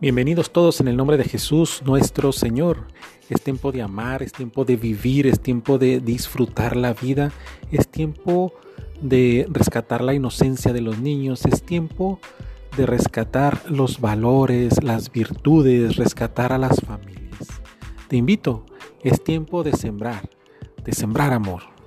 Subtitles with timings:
[0.00, 2.86] Bienvenidos todos en el nombre de Jesús nuestro Señor.
[3.28, 7.32] Es tiempo de amar, es tiempo de vivir, es tiempo de disfrutar la vida,
[7.70, 8.54] es tiempo
[9.02, 12.18] de rescatar la inocencia de los niños, es tiempo
[12.78, 17.60] de rescatar los valores, las virtudes, rescatar a las familias.
[18.08, 18.64] Te invito,
[19.02, 20.30] es tiempo de sembrar,
[20.82, 21.79] de sembrar amor.